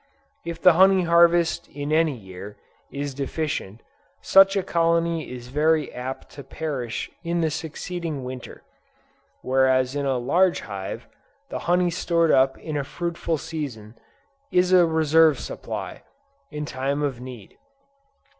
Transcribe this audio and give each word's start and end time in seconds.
If 0.43 0.59
the 0.59 0.73
honey 0.73 1.03
harvest 1.03 1.67
in 1.67 1.91
any 1.91 2.17
year, 2.17 2.57
is 2.91 3.13
deficient, 3.13 3.81
such 4.19 4.55
a 4.57 4.63
colony 4.63 5.29
is 5.29 5.49
very 5.49 5.93
apt 5.93 6.31
to 6.31 6.43
perish 6.43 7.11
in 7.23 7.41
the 7.41 7.51
succeeding 7.51 8.23
Winter; 8.23 8.63
whereas 9.43 9.95
in 9.95 10.07
a 10.07 10.17
large 10.17 10.61
hive, 10.61 11.07
the 11.49 11.59
honey 11.69 11.91
stored 11.91 12.31
up 12.31 12.57
in 12.57 12.77
a 12.77 12.83
fruitful 12.83 13.37
season, 13.37 13.93
is 14.51 14.73
a 14.73 14.87
reserve 14.87 15.39
supply, 15.39 16.01
in 16.49 16.65
time 16.65 17.03
of 17.03 17.21
need. 17.21 17.59